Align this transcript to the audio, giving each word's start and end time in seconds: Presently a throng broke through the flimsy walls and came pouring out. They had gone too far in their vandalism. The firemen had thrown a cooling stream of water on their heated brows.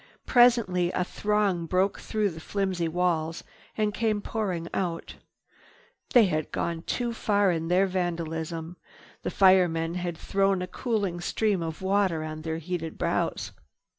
Presently 0.25 0.91
a 0.93 1.03
throng 1.03 1.67
broke 1.67 1.99
through 1.99 2.31
the 2.31 2.39
flimsy 2.39 2.87
walls 2.87 3.43
and 3.77 3.93
came 3.93 4.19
pouring 4.19 4.67
out. 4.73 5.17
They 6.13 6.25
had 6.25 6.51
gone 6.51 6.81
too 6.81 7.13
far 7.13 7.51
in 7.51 7.67
their 7.67 7.85
vandalism. 7.85 8.77
The 9.21 9.29
firemen 9.29 9.93
had 9.93 10.17
thrown 10.17 10.63
a 10.63 10.67
cooling 10.67 11.21
stream 11.21 11.61
of 11.61 11.83
water 11.83 12.23
on 12.23 12.41
their 12.41 12.57
heated 12.57 12.97
brows. 12.97 13.51